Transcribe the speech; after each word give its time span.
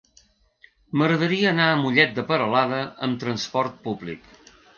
M'agradaria 1.01 1.47
anar 1.51 1.67
a 1.73 1.75
Mollet 1.81 2.15
de 2.15 2.25
Peralada 2.33 2.81
amb 3.09 3.21
trasport 3.27 3.79
públic. 3.87 4.35